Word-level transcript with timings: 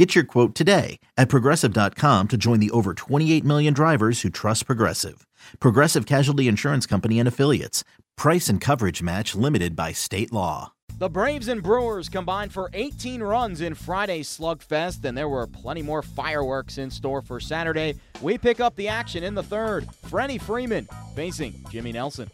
Get 0.00 0.14
your 0.14 0.24
quote 0.24 0.54
today 0.54 0.98
at 1.18 1.28
progressive.com 1.28 2.28
to 2.28 2.36
join 2.38 2.58
the 2.58 2.70
over 2.70 2.94
28 2.94 3.44
million 3.44 3.74
drivers 3.74 4.22
who 4.22 4.30
trust 4.30 4.64
Progressive. 4.64 5.26
Progressive 5.58 6.06
Casualty 6.06 6.48
Insurance 6.48 6.86
Company 6.86 7.18
and 7.18 7.28
Affiliates. 7.28 7.84
Price 8.16 8.48
and 8.48 8.62
coverage 8.62 9.02
match 9.02 9.34
limited 9.34 9.76
by 9.76 9.92
state 9.92 10.32
law. 10.32 10.72
The 10.96 11.10
Braves 11.10 11.48
and 11.48 11.62
Brewers 11.62 12.08
combined 12.08 12.50
for 12.50 12.70
18 12.72 13.22
runs 13.22 13.60
in 13.60 13.74
Friday's 13.74 14.26
slugfest, 14.26 15.04
and 15.04 15.18
there 15.18 15.28
were 15.28 15.46
plenty 15.46 15.82
more 15.82 16.00
fireworks 16.00 16.78
in 16.78 16.90
store 16.90 17.20
for 17.20 17.38
Saturday. 17.38 17.94
We 18.22 18.38
pick 18.38 18.58
up 18.58 18.76
the 18.76 18.88
action 18.88 19.22
in 19.22 19.34
the 19.34 19.42
third. 19.42 19.86
Freddie 20.06 20.38
Freeman 20.38 20.88
facing 21.14 21.62
Jimmy 21.68 21.92
Nelson. 21.92 22.30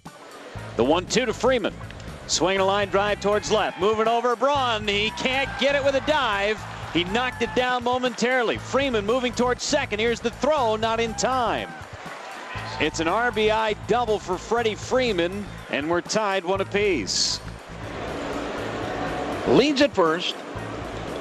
The 0.76 0.84
1 0.84 1.06
2 1.06 1.26
to 1.26 1.32
Freeman. 1.32 1.74
Swinging 2.28 2.60
a 2.60 2.64
line 2.64 2.90
drive 2.90 3.20
towards 3.20 3.50
left. 3.50 3.80
Moving 3.80 4.06
over 4.06 4.36
Braun. 4.36 4.86
He 4.86 5.10
can't 5.18 5.50
get 5.58 5.74
it 5.74 5.82
with 5.82 5.96
a 5.96 6.06
dive. 6.06 6.64
He 6.92 7.04
knocked 7.04 7.42
it 7.42 7.54
down 7.54 7.84
momentarily. 7.84 8.58
Freeman 8.58 9.04
moving 9.04 9.32
towards 9.32 9.62
second. 9.62 9.98
Here's 9.98 10.20
the 10.20 10.30
throw, 10.30 10.76
not 10.76 11.00
in 11.00 11.14
time. 11.14 11.68
It's 12.80 13.00
an 13.00 13.06
RBI 13.06 13.76
double 13.86 14.18
for 14.18 14.36
Freddie 14.36 14.74
Freeman, 14.74 15.46
and 15.70 15.88
we're 15.88 16.00
tied 16.00 16.44
one 16.44 16.60
apiece. 16.60 17.40
Leads 19.48 19.80
at 19.80 19.94
first. 19.94 20.34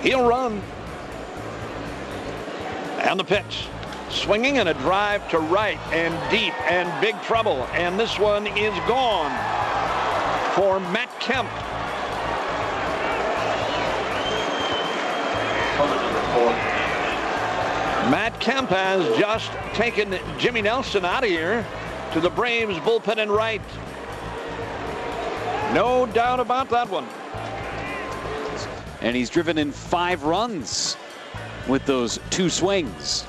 He'll 0.02 0.28
run. 0.28 0.62
And 3.00 3.20
the 3.20 3.24
pitch. 3.24 3.68
Swinging 4.10 4.58
and 4.58 4.70
a 4.70 4.74
drive 4.76 5.30
to 5.30 5.40
right 5.40 5.80
and 5.92 6.14
deep 6.32 6.54
and 6.70 6.90
big 7.02 7.20
trouble. 7.22 7.64
And 7.74 8.00
this 8.00 8.18
one 8.18 8.48
is 8.48 8.74
gone 8.88 9.32
for 10.56 10.80
Matt 10.80 11.10
Kemp. 11.20 11.50
Kemp 18.46 18.70
has 18.70 19.18
just 19.18 19.52
taken 19.74 20.20
Jimmy 20.38 20.62
Nelson 20.62 21.04
out 21.04 21.24
of 21.24 21.30
here 21.32 21.66
to 22.14 22.20
the 22.20 22.30
Braves 22.30 22.78
bullpen 22.78 23.18
and 23.18 23.32
right. 23.32 23.60
No 25.74 26.06
doubt 26.06 26.40
about 26.40 26.70
that 26.70 26.88
one. 26.88 27.08
And 29.02 29.16
he's 29.16 29.32
driven 29.32 29.58
in 29.58 29.72
five 29.72 30.26
runs 30.26 30.96
with 31.68 31.84
those 31.88 32.20
two 32.30 32.52
swings. 32.52 33.26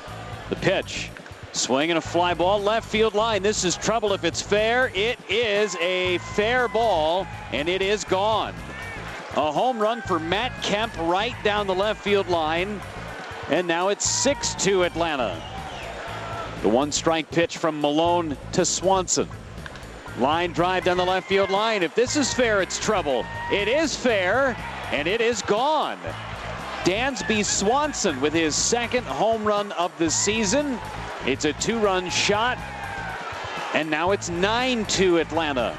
The 0.50 0.56
pitch. 0.56 1.08
Swinging 1.52 1.96
a 1.96 2.02
fly 2.02 2.34
ball 2.34 2.60
left 2.60 2.86
field 2.86 3.14
line. 3.14 3.42
This 3.42 3.64
is 3.64 3.74
trouble 3.74 4.12
if 4.12 4.22
it's 4.22 4.42
fair. 4.42 4.92
It 4.94 5.18
is 5.30 5.76
a 5.76 6.18
fair 6.18 6.68
ball, 6.68 7.26
and 7.52 7.70
it 7.70 7.80
is 7.80 8.04
gone. 8.04 8.52
A 9.36 9.50
home 9.50 9.78
run 9.78 10.02
for 10.02 10.20
Matt 10.20 10.62
Kemp 10.62 10.94
right 10.98 11.34
down 11.42 11.66
the 11.66 11.74
left 11.74 12.04
field 12.04 12.28
line. 12.28 12.82
And 13.48 13.68
now 13.68 13.88
it's 13.88 14.08
6 14.08 14.54
2 14.56 14.82
Atlanta. 14.84 15.40
The 16.62 16.68
one 16.68 16.90
strike 16.90 17.30
pitch 17.30 17.58
from 17.58 17.80
Malone 17.80 18.36
to 18.52 18.64
Swanson. 18.64 19.28
Line 20.18 20.52
drive 20.52 20.84
down 20.84 20.96
the 20.96 21.04
left 21.04 21.28
field 21.28 21.50
line. 21.50 21.82
If 21.82 21.94
this 21.94 22.16
is 22.16 22.32
fair, 22.32 22.62
it's 22.62 22.78
trouble. 22.78 23.24
It 23.52 23.68
is 23.68 23.94
fair, 23.94 24.56
and 24.90 25.06
it 25.06 25.20
is 25.20 25.42
gone. 25.42 25.98
Dansby 26.84 27.44
Swanson 27.44 28.20
with 28.20 28.32
his 28.32 28.54
second 28.54 29.04
home 29.04 29.44
run 29.44 29.72
of 29.72 29.96
the 29.98 30.10
season. 30.10 30.78
It's 31.26 31.44
a 31.44 31.52
two 31.54 31.78
run 31.78 32.08
shot, 32.10 32.58
and 33.74 33.90
now 33.90 34.12
it's 34.12 34.28
9 34.28 34.86
2 34.86 35.18
Atlanta. 35.18 35.76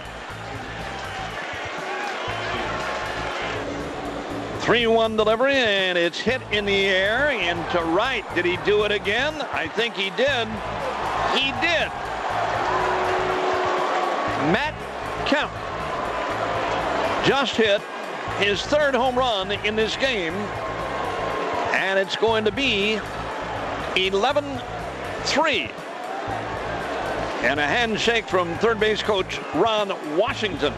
3-1 4.68 5.16
delivery, 5.16 5.56
and 5.56 5.98
it's 5.98 6.20
hit 6.20 6.42
in 6.52 6.66
the 6.66 6.88
air 6.88 7.30
and 7.30 7.58
to 7.72 7.82
right. 7.86 8.26
Did 8.36 8.44
he 8.44 8.58
do 8.66 8.84
it 8.84 8.92
again? 8.92 9.34
I 9.54 9.66
think 9.70 9.96
he 9.96 10.10
did. 10.10 10.46
He 11.34 11.54
did. 11.62 11.88
Matt 14.52 14.74
Kemp 15.26 15.50
just 17.26 17.56
hit 17.56 17.82
his 18.40 18.62
third 18.62 18.94
home 18.94 19.18
run 19.18 19.54
in 19.54 19.78
this 19.78 19.96
game, 19.96 20.34
and 21.74 21.98
it's 21.98 22.18
going 22.18 22.44
to 22.44 22.52
be 22.52 23.00
11-3. 23.96 25.72
And 27.44 27.58
a 27.58 27.66
handshake 27.66 28.28
from 28.28 28.54
third 28.56 28.82
base 28.82 29.02
coach 29.02 29.40
Ron 29.56 29.94
Washington. 30.18 30.74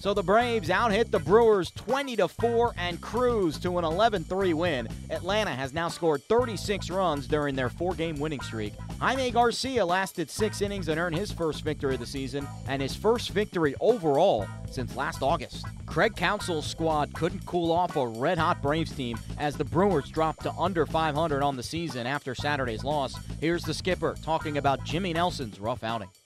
So 0.00 0.14
the 0.14 0.22
Braves 0.22 0.70
out 0.70 0.92
hit 0.92 1.10
the 1.10 1.18
Brewers 1.18 1.72
20 1.72 2.14
to 2.16 2.28
4 2.28 2.72
and 2.76 3.00
cruise 3.00 3.58
to 3.58 3.78
an 3.78 3.84
11-3 3.84 4.54
win. 4.54 4.86
Atlanta 5.10 5.50
has 5.50 5.74
now 5.74 5.88
scored 5.88 6.22
36 6.22 6.88
runs 6.88 7.26
during 7.26 7.56
their 7.56 7.68
four-game 7.68 8.20
winning 8.20 8.40
streak. 8.40 8.74
Jaime 9.00 9.32
Garcia 9.32 9.84
lasted 9.84 10.30
6 10.30 10.62
innings 10.62 10.86
and 10.86 11.00
earned 11.00 11.16
his 11.16 11.32
first 11.32 11.64
victory 11.64 11.94
of 11.94 12.00
the 12.00 12.06
season 12.06 12.46
and 12.68 12.80
his 12.80 12.94
first 12.94 13.30
victory 13.30 13.74
overall 13.80 14.46
since 14.70 14.94
last 14.94 15.20
August. 15.20 15.66
Craig 15.84 16.14
Counsell's 16.14 16.66
squad 16.66 17.12
couldn't 17.12 17.44
cool 17.44 17.72
off 17.72 17.96
a 17.96 18.06
red-hot 18.06 18.62
Braves 18.62 18.92
team 18.92 19.18
as 19.36 19.56
the 19.56 19.64
Brewers 19.64 20.08
dropped 20.10 20.44
to 20.44 20.52
under 20.52 20.86
500 20.86 21.42
on 21.42 21.56
the 21.56 21.62
season 21.64 22.06
after 22.06 22.36
Saturday's 22.36 22.84
loss. 22.84 23.16
Here's 23.40 23.64
the 23.64 23.74
skipper 23.74 24.14
talking 24.22 24.58
about 24.58 24.84
Jimmy 24.84 25.12
Nelson's 25.12 25.58
rough 25.58 25.82
outing. 25.82 26.10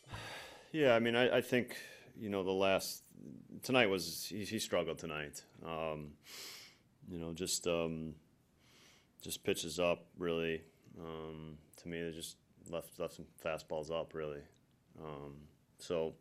Yeah, 0.75 0.95
I 0.95 1.01
mean, 1.01 1.15
I, 1.15 1.37
I 1.37 1.41
think 1.43 1.77
you 2.19 2.31
know 2.31 2.43
the 2.43 2.51
last 2.51 3.03
tonight 3.63 3.87
was 3.87 4.27
he, 4.29 4.45
he 4.45 4.59
struggled 4.59 4.99
tonight. 4.99 5.43
Um, 5.65 6.13
you 7.11 7.19
know, 7.19 7.33
just 7.33 7.67
um, 7.67 8.15
just 9.23 9.45
pitches 9.45 9.79
up 9.79 10.07
really. 10.19 10.63
Um, 10.99 11.59
to 11.83 11.89
me, 11.89 12.03
they 12.03 12.11
just 12.11 12.37
left 12.71 12.99
left 12.99 13.15
some 13.15 13.27
fastballs 13.45 13.91
up 13.91 14.15
really. 14.15 14.43
Um, 15.03 15.35
so 15.79 16.15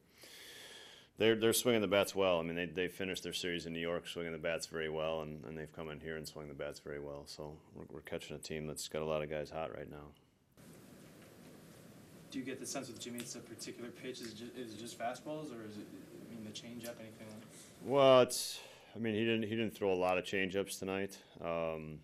they're 1.17 1.35
they're 1.35 1.53
swinging 1.53 1.81
the 1.81 1.87
bats 1.87 2.15
well. 2.15 2.39
I 2.39 2.43
mean, 2.43 2.55
they 2.55 2.65
they 2.65 2.87
finished 2.87 3.23
their 3.23 3.33
series 3.33 3.65
in 3.65 3.73
New 3.73 3.79
York 3.79 4.07
swinging 4.07 4.31
the 4.31 4.37
bats 4.37 4.67
very 4.67 4.89
well, 4.89 5.21
and, 5.21 5.43
and 5.45 5.57
they've 5.57 5.71
come 5.71 5.89
in 5.89 5.99
here 5.99 6.17
and 6.17 6.27
swung 6.27 6.47
the 6.47 6.53
bats 6.53 6.79
very 6.79 6.99
well. 6.99 7.23
So 7.25 7.57
we're, 7.75 7.85
we're 7.91 8.01
catching 8.01 8.35
a 8.35 8.39
team 8.39 8.67
that's 8.67 8.87
got 8.87 9.01
a 9.01 9.05
lot 9.05 9.21
of 9.21 9.29
guys 9.29 9.49
hot 9.49 9.75
right 9.75 9.89
now. 9.89 10.13
Do 12.31 12.39
you 12.39 12.45
get 12.45 12.61
the 12.61 12.65
sense 12.65 12.87
with 12.87 12.99
Jimmy 12.99 13.19
it's 13.19 13.35
a 13.35 13.39
particular 13.39 13.89
pitch? 13.89 14.21
Is 14.21 14.29
it 14.29 14.37
just, 14.37 14.55
is 14.55 14.73
it 14.73 14.79
just 14.79 14.97
fastballs, 14.97 15.51
or 15.51 15.65
is 15.67 15.77
it? 15.77 15.87
The 16.51 16.67
changeup, 16.67 16.99
anything? 16.99 17.27
Well, 17.85 18.21
it's. 18.21 18.59
I 18.93 18.99
mean, 18.99 19.13
he 19.13 19.21
didn't. 19.21 19.43
He 19.43 19.49
didn't 19.51 19.71
throw 19.71 19.93
a 19.93 19.95
lot 19.95 20.17
of 20.17 20.25
changeups 20.25 20.79
tonight, 20.79 21.17
um, 21.43 21.99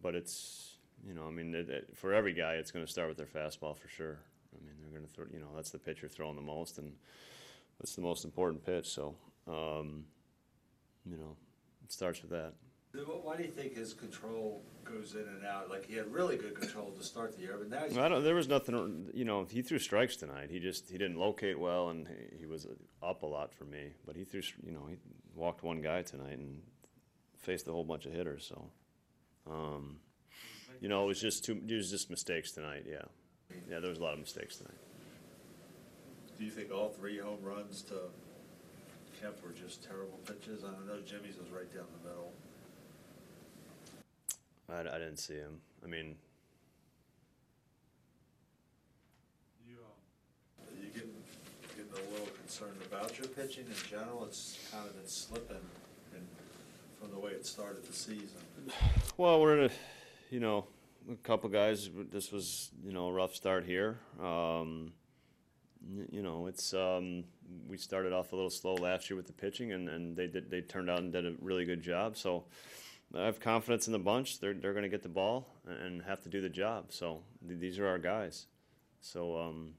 but 0.00 0.14
it's. 0.14 0.76
You 1.06 1.14
know, 1.14 1.26
I 1.26 1.30
mean, 1.30 1.54
it, 1.54 1.68
it, 1.68 1.96
for 1.96 2.12
every 2.12 2.32
guy, 2.32 2.54
it's 2.54 2.70
going 2.70 2.84
to 2.84 2.90
start 2.90 3.08
with 3.08 3.16
their 3.16 3.26
fastball 3.26 3.76
for 3.76 3.88
sure. 3.88 4.18
I 4.54 4.64
mean, 4.64 4.74
they're 4.80 4.90
going 4.90 5.06
to 5.06 5.12
throw. 5.12 5.24
You 5.32 5.40
know, 5.40 5.48
that's 5.54 5.70
the 5.70 5.78
pitch 5.78 6.02
you're 6.02 6.08
throwing 6.08 6.36
the 6.36 6.42
most, 6.42 6.78
and 6.78 6.92
that's 7.80 7.96
the 7.96 8.00
most 8.02 8.24
important 8.24 8.64
pitch. 8.64 8.88
So, 8.88 9.16
um, 9.48 10.04
you 11.04 11.16
know, 11.16 11.36
it 11.84 11.92
starts 11.92 12.22
with 12.22 12.30
that. 12.30 12.52
Why 12.94 13.36
do 13.36 13.42
you 13.42 13.50
think 13.50 13.74
his 13.74 13.92
control 13.92 14.62
goes 14.84 15.14
in 15.14 15.20
and 15.20 15.44
out? 15.44 15.68
Like 15.68 15.86
he 15.86 15.96
had 15.96 16.10
really 16.12 16.36
good 16.36 16.58
control 16.58 16.90
to 16.92 17.04
start 17.04 17.36
the 17.36 17.42
year, 17.42 17.56
but 17.58 17.68
now 17.68 17.84
he's 17.84 17.98
I 17.98 18.08
don't, 18.08 18.24
there 18.24 18.34
was 18.34 18.48
nothing. 18.48 19.10
You 19.12 19.24
know, 19.24 19.44
he 19.44 19.60
threw 19.60 19.78
strikes 19.78 20.16
tonight. 20.16 20.48
He 20.50 20.58
just 20.58 20.88
he 20.90 20.96
didn't 20.96 21.18
locate 21.18 21.58
well, 21.58 21.90
and 21.90 22.08
he, 22.08 22.38
he 22.40 22.46
was 22.46 22.66
up 23.02 23.22
a 23.22 23.26
lot 23.26 23.52
for 23.52 23.64
me. 23.64 23.92
But 24.06 24.16
he 24.16 24.24
threw. 24.24 24.40
You 24.64 24.72
know, 24.72 24.86
he 24.88 24.96
walked 25.34 25.62
one 25.62 25.82
guy 25.82 26.02
tonight 26.02 26.38
and 26.38 26.62
faced 27.36 27.68
a 27.68 27.72
whole 27.72 27.84
bunch 27.84 28.06
of 28.06 28.12
hitters. 28.12 28.46
So, 28.46 28.70
um, 29.50 29.98
you 30.80 30.88
know, 30.88 31.04
it 31.04 31.08
was 31.08 31.20
just 31.20 31.44
too. 31.44 31.60
It 31.68 31.74
was 31.74 31.90
just 31.90 32.08
mistakes 32.08 32.52
tonight. 32.52 32.84
Yeah, 32.88 33.02
yeah. 33.70 33.80
There 33.80 33.90
was 33.90 33.98
a 33.98 34.02
lot 34.02 34.14
of 34.14 34.20
mistakes 34.20 34.56
tonight. 34.56 34.78
Do 36.38 36.44
you 36.44 36.50
think 36.50 36.72
all 36.72 36.88
three 36.88 37.18
home 37.18 37.42
runs 37.42 37.82
to 37.82 37.94
Kemp 39.20 39.44
were 39.44 39.52
just 39.52 39.84
terrible 39.84 40.18
pitches? 40.26 40.64
I 40.64 40.68
don't 40.68 40.86
know. 40.86 41.00
Jimmy's 41.04 41.36
was 41.36 41.50
right 41.50 41.70
down 41.74 41.84
the 42.02 42.08
middle. 42.08 42.32
I, 44.70 44.80
I 44.80 44.98
didn't 44.98 45.18
see 45.18 45.34
him. 45.34 45.60
I 45.84 45.86
mean, 45.86 46.16
Are 50.60 50.74
you 50.82 50.90
getting, 50.92 51.10
getting 51.76 51.92
a 51.92 52.10
little 52.12 52.26
concerned 52.26 52.76
about 52.90 53.18
your 53.18 53.28
pitching 53.28 53.66
in 53.66 53.90
general? 53.90 54.24
It's 54.24 54.58
kind 54.70 54.86
of 54.86 54.94
been 54.96 55.06
slipping 55.06 55.56
and 56.14 56.26
from 57.00 57.10
the 57.10 57.18
way 57.18 57.32
it 57.32 57.46
started 57.46 57.84
the 57.84 57.92
season. 57.92 58.40
well, 59.16 59.40
we're 59.40 59.58
in 59.58 59.64
a, 59.64 59.70
you 60.30 60.40
know, 60.40 60.66
a 61.10 61.16
couple 61.16 61.48
guys. 61.48 61.90
This 62.10 62.32
was 62.32 62.70
you 62.84 62.92
know 62.92 63.06
a 63.06 63.12
rough 63.12 63.34
start 63.34 63.64
here. 63.64 63.98
Um, 64.22 64.92
you 66.10 66.22
know, 66.22 66.46
it's 66.46 66.74
um, 66.74 67.24
we 67.68 67.78
started 67.78 68.12
off 68.12 68.32
a 68.32 68.36
little 68.36 68.50
slow 68.50 68.74
last 68.74 69.08
year 69.08 69.16
with 69.16 69.26
the 69.26 69.32
pitching, 69.32 69.72
and, 69.72 69.88
and 69.88 70.16
they 70.16 70.26
did 70.26 70.50
they 70.50 70.60
turned 70.60 70.90
out 70.90 70.98
and 70.98 71.12
did 71.12 71.26
a 71.26 71.34
really 71.40 71.64
good 71.64 71.82
job. 71.82 72.16
So 72.16 72.44
I 73.16 73.24
have 73.24 73.40
confidence 73.40 73.86
in 73.86 73.92
the 73.92 73.98
bunch. 73.98 74.40
They're 74.40 74.54
they're 74.54 74.72
going 74.72 74.82
to 74.82 74.88
get 74.88 75.02
the 75.02 75.08
ball 75.08 75.48
and 75.66 76.02
have 76.02 76.22
to 76.22 76.28
do 76.28 76.40
the 76.40 76.48
job. 76.48 76.86
So 76.92 77.22
th- 77.46 77.58
these 77.58 77.78
are 77.78 77.86
our 77.86 77.98
guys. 77.98 78.46
So 79.00 79.38
um, 79.38 79.74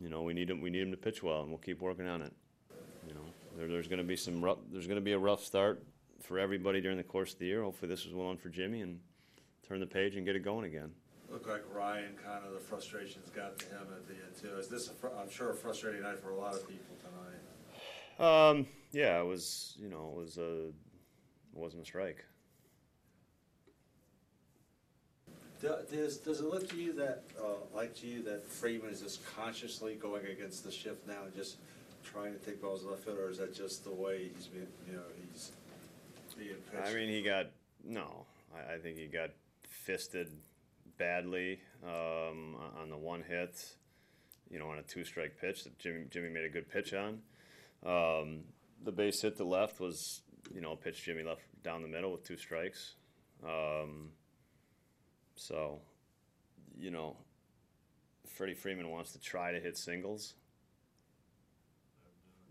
you 0.00 0.08
know, 0.08 0.22
we 0.22 0.34
need 0.34 0.48
them 0.48 0.60
we 0.60 0.70
need 0.70 0.82
them 0.82 0.90
to 0.90 0.96
pitch 0.96 1.22
well, 1.22 1.40
and 1.40 1.48
we'll 1.48 1.58
keep 1.58 1.80
working 1.80 2.06
on 2.06 2.22
it. 2.22 2.32
You 3.06 3.14
know, 3.14 3.20
there, 3.56 3.68
there's 3.68 3.88
going 3.88 3.98
to 3.98 4.04
be 4.04 4.16
some 4.16 4.44
rough, 4.44 4.58
there's 4.70 4.86
going 4.86 4.96
to 4.96 5.04
be 5.04 5.12
a 5.12 5.18
rough 5.18 5.42
start 5.42 5.82
for 6.22 6.38
everybody 6.38 6.80
during 6.80 6.96
the 6.96 7.04
course 7.04 7.32
of 7.32 7.38
the 7.38 7.46
year. 7.46 7.62
Hopefully, 7.62 7.88
this 7.88 8.04
was 8.04 8.14
one 8.14 8.36
for 8.36 8.48
Jimmy 8.48 8.80
and 8.82 9.00
turn 9.66 9.80
the 9.80 9.86
page 9.86 10.16
and 10.16 10.26
get 10.26 10.36
it 10.36 10.44
going 10.44 10.64
again. 10.64 10.90
Look 11.30 11.48
like 11.48 11.62
Ryan, 11.74 12.14
kind 12.24 12.44
of 12.46 12.52
the 12.52 12.60
frustrations 12.60 13.30
got 13.30 13.58
to 13.58 13.66
him 13.66 13.86
at 13.96 14.06
the 14.06 14.14
end 14.14 14.36
too. 14.40 14.58
Is 14.58 14.68
this, 14.68 14.88
a 14.88 14.92
fr- 14.92 15.08
I'm 15.20 15.30
sure, 15.30 15.50
a 15.50 15.54
frustrating 15.54 16.02
night 16.02 16.20
for 16.20 16.30
a 16.30 16.36
lot 16.36 16.54
of 16.54 16.68
people 16.68 16.96
tonight? 17.00 18.50
Um, 18.50 18.66
yeah, 18.92 19.20
it 19.20 19.26
was. 19.26 19.76
You 19.78 19.88
know, 19.88 20.12
it 20.14 20.18
was 20.18 20.38
a, 20.38 20.70
it 21.56 21.60
wasn't 21.62 21.82
a 21.82 21.86
strike. 21.86 22.24
Does, 25.62 26.18
does 26.18 26.40
it 26.40 26.46
look 26.46 26.68
to 26.68 26.76
you 26.76 26.92
that, 26.94 27.24
uh, 27.42 27.54
like 27.74 27.94
to 27.96 28.06
you, 28.06 28.22
that 28.24 28.46
Freeman 28.46 28.90
is 28.90 29.00
just 29.00 29.24
consciously 29.34 29.94
going 29.94 30.26
against 30.26 30.64
the 30.64 30.70
shift 30.70 31.06
now 31.06 31.24
and 31.24 31.34
just 31.34 31.56
trying 32.04 32.34
to 32.34 32.38
take 32.38 32.60
balls 32.60 32.84
left 32.84 33.04
field, 33.04 33.18
or 33.18 33.30
is 33.30 33.38
that 33.38 33.54
just 33.54 33.84
the 33.84 33.90
way 33.90 34.30
he's 34.34 34.46
been, 34.46 34.66
you 34.86 34.92
know, 34.92 35.02
he's 35.32 35.52
being 36.36 36.50
pitched? 36.70 36.86
I 36.86 36.94
mean, 36.94 37.08
he 37.08 37.22
got 37.22 37.46
no. 37.82 38.26
I, 38.54 38.74
I 38.74 38.78
think 38.78 38.98
he 38.98 39.06
got 39.06 39.30
fisted 39.64 40.28
badly 40.98 41.58
um, 41.82 42.56
on- 42.80 42.90
the 42.90 42.96
one 42.96 43.22
hit. 43.22 43.56
You 44.48 44.60
know, 44.60 44.68
on 44.68 44.78
a 44.78 44.82
two-strike 44.82 45.40
pitch 45.40 45.64
that 45.64 45.76
Jimmy 45.80 46.04
Jimmy 46.08 46.28
made 46.28 46.44
a 46.44 46.48
good 46.48 46.70
pitch 46.70 46.94
on. 46.94 47.18
Um, 47.84 48.44
the 48.84 48.92
base 48.92 49.20
hit 49.20 49.36
to 49.38 49.44
left 49.44 49.80
was, 49.80 50.22
you 50.54 50.60
know, 50.60 50.76
pitch 50.76 51.02
Jimmy 51.04 51.22
left 51.22 51.42
down 51.62 51.82
the 51.82 51.88
middle 51.88 52.12
with 52.12 52.24
two 52.24 52.36
strikes. 52.36 52.94
Um, 53.44 54.10
so, 55.34 55.80
you 56.78 56.90
know, 56.90 57.16
Freddie 58.26 58.54
Freeman 58.54 58.90
wants 58.90 59.12
to 59.12 59.20
try 59.20 59.52
to 59.52 59.60
hit 59.60 59.76
singles. 59.76 60.34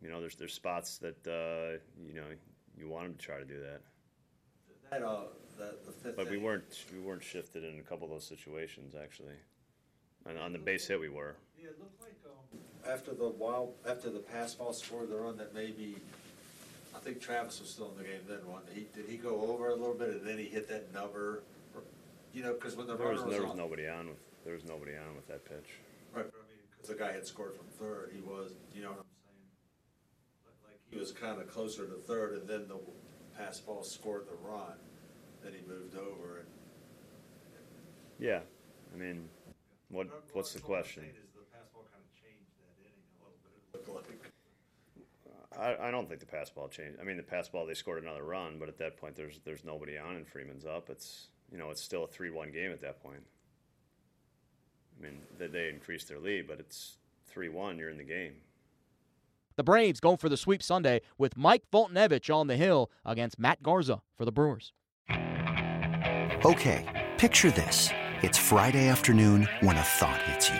You 0.02 0.10
know, 0.10 0.20
there's 0.20 0.36
there's 0.36 0.54
spots 0.54 1.00
that 1.00 1.26
uh, 1.28 1.80
you 2.06 2.14
know 2.14 2.26
you 2.78 2.90
want 2.90 3.06
him 3.08 3.14
to 3.16 3.20
try 3.20 3.40
to 3.40 3.46
do 3.46 3.60
that. 3.60 3.82
That, 4.92 5.04
uh, 5.04 5.24
that, 5.58 5.86
the 5.86 5.92
fifth 5.92 6.16
But 6.16 6.30
we 6.30 6.38
weren't 6.38 6.86
we 6.94 7.00
weren't 7.00 7.24
shifted 7.24 7.64
in 7.64 7.80
a 7.80 7.82
couple 7.82 8.06
of 8.06 8.12
those 8.12 8.28
situations 8.28 8.94
actually. 8.94 9.36
And 10.28 10.38
on 10.38 10.54
the 10.54 10.60
base 10.60 10.88
hit 10.88 11.00
we 11.00 11.10
were. 11.10 11.36
Yeah, 11.58 11.70
it 11.70 11.80
looked 11.80 12.02
like, 12.02 12.16
um, 12.26 12.92
After 12.92 13.14
the 13.14 13.30
wild, 13.30 13.76
after 13.88 14.10
the 14.10 14.20
pass 14.20 14.56
ball 14.56 14.74
scored 14.74 15.10
the 15.10 15.18
run 15.18 15.38
that 15.38 15.54
maybe, 15.54 15.98
I 16.96 17.00
think 17.00 17.20
Travis 17.20 17.60
was 17.60 17.70
still 17.70 17.92
in 17.92 17.98
the 17.98 18.04
game 18.04 18.22
then, 18.28 18.40
one, 18.48 18.62
he, 18.74 18.88
did 18.96 19.10
he 19.10 19.18
go 19.18 19.42
over 19.52 19.70
a 19.70 19.76
little 19.76 19.94
bit 19.94 20.10
and 20.10 20.26
then 20.26 20.38
he 20.38 20.46
hit 20.46 20.68
that 20.70 20.94
number? 20.94 21.44
You 22.34 22.44
know, 22.44 22.54
cause 22.54 22.76
when 22.76 22.88
the 22.88 22.96
There 22.96 23.08
was 23.10 23.20
runner 23.20 23.28
was 23.32 23.38
there 23.38 23.48
was 23.48 23.56
nobody 23.56 23.88
on 23.88 24.08
with 24.10 24.18
there 24.44 24.54
was 24.54 24.64
nobody 24.66 24.92
on 24.96 25.16
with 25.16 25.28
that 25.28 25.44
pitch. 25.46 25.80
Right, 26.14 26.26
but 26.26 26.40
I 26.40 26.48
mean, 26.52 26.60
cause 26.78 26.90
the 26.90 26.96
guy 26.96 27.12
had 27.14 27.26
scored 27.26 27.56
from 27.56 27.66
third, 27.80 28.12
he 28.14 28.22
was, 28.22 28.52
you 28.74 28.82
know 28.84 28.90
what 28.90 29.00
I'm 29.00 29.06
saying? 29.26 29.50
Like- 30.46 30.72
Like, 30.72 30.80
he 30.92 30.98
was 31.00 31.12
kinda 31.12 31.44
closer 31.46 31.86
to 31.86 31.96
third 31.96 32.34
and 32.40 32.48
then 32.48 32.68
the 32.68 32.80
pass 33.38 33.60
ball 33.60 33.84
scored 33.84 34.28
the 34.28 34.36
run, 34.48 34.74
then 35.44 35.54
he 35.54 35.62
moved 35.68 35.96
over 35.98 36.40
and. 36.40 36.48
Yeah. 38.20 38.42
I 38.94 38.98
mean 38.98 39.30
what 39.90 40.08
what's 40.34 40.54
the 40.54 40.60
I'm 40.60 40.66
question? 40.66 41.04
is 41.04 41.32
the 41.36 41.42
pass 41.54 41.68
ball 41.74 41.84
kinda 41.92 42.08
changed 42.16 42.52
that 42.60 42.80
inning 42.80 43.04
a 43.20 43.24
little 43.24 43.40
bit, 43.44 43.80
it 43.80 43.94
looked 43.94 44.10
like. 44.10 44.25
I, 45.60 45.88
I 45.88 45.92
don't 45.92 46.08
think 46.08 46.20
the 46.20 46.26
pass 46.26 46.50
ball 46.50 46.68
changed. 46.68 46.98
I 47.00 47.04
mean 47.04 47.18
the 47.18 47.24
pass 47.24 47.50
ball 47.50 47.66
they 47.66 47.74
scored 47.74 48.02
another 48.04 48.24
run, 48.24 48.58
but 48.60 48.70
at 48.70 48.78
that 48.80 48.98
point 48.98 49.16
there's 49.16 49.40
there's 49.46 49.64
nobody 49.64 49.98
on 49.98 50.16
and 50.16 50.28
Freeman's 50.28 50.66
up. 50.66 50.90
It's 50.90 51.28
you 51.52 51.58
know, 51.58 51.70
it's 51.70 51.82
still 51.82 52.04
a 52.04 52.08
three 52.08 52.30
one 52.30 52.52
game 52.52 52.72
at 52.72 52.82
that 52.82 53.02
point. 53.02 53.22
I 54.98 55.04
mean, 55.04 55.20
they, 55.38 55.48
they 55.48 55.70
increased 55.70 56.08
their 56.08 56.20
lead, 56.20 56.48
but 56.48 56.60
it's 56.60 56.98
three 57.28 57.50
one, 57.50 57.78
you're 57.78 57.90
in 57.90 57.98
the 57.98 58.04
game. 58.04 58.34
The 59.58 59.64
Braves 59.64 60.00
go 60.00 60.18
for 60.18 60.28
the 60.28 60.38
sweep 60.38 60.62
Sunday 60.62 61.02
with 61.18 61.38
Mike 61.38 61.64
Foltynewicz 61.72 62.34
on 62.34 62.48
the 62.48 62.58
hill 62.58 62.92
against 63.06 63.40
Matt 63.40 63.64
Garza 63.64 64.02
for 64.18 64.26
the 64.26 64.32
Brewers. 64.32 64.74
Okay, 66.46 67.08
picture 67.18 67.52
this. 67.52 67.90
It's 68.22 68.38
Friday 68.38 68.88
afternoon 68.90 69.48
when 69.62 69.78
a 69.78 69.82
thought 69.82 70.22
hits 70.24 70.50
you. 70.50 70.60